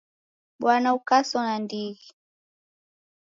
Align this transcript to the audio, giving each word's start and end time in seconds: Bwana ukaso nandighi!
Bwana 0.61 0.87
ukaso 0.97 1.35
nandighi! 1.45 2.09